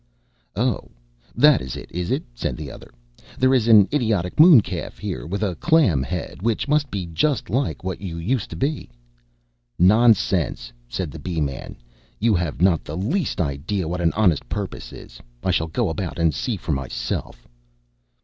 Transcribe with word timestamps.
"Oh! 0.55 0.89
that 1.35 1.61
is 1.61 1.75
it, 1.75 1.91
is 1.91 2.09
it?" 2.09 2.23
said 2.33 2.57
the 2.57 2.71
other. 2.71 2.91
"There 3.37 3.53
is 3.53 3.67
an 3.67 3.87
idiotic 3.93 4.39
moon 4.39 4.61
calf 4.61 4.97
here 4.97 5.27
with 5.27 5.43
a 5.43 5.53
clam 5.57 6.01
head, 6.01 6.41
which 6.41 6.67
must 6.67 6.89
be 6.89 7.05
just 7.05 7.51
like 7.51 7.83
what 7.83 8.01
you 8.01 8.17
used 8.17 8.49
to 8.49 8.55
be." 8.55 8.89
"Nonsense," 9.77 10.73
said 10.89 11.11
the 11.11 11.19
Bee 11.19 11.39
man. 11.39 11.77
"You 12.17 12.33
have 12.33 12.63
not 12.63 12.83
the 12.83 12.97
least 12.97 13.39
idea 13.39 13.87
what 13.87 14.01
an 14.01 14.11
honest 14.13 14.49
purpose 14.49 14.91
is. 14.91 15.21
I 15.43 15.51
shall 15.51 15.67
go 15.67 15.87
about, 15.87 16.17
and 16.17 16.33
see 16.33 16.57
for 16.57 16.71
myself." 16.71 17.47